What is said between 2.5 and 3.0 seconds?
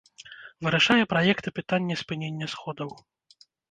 сходаў.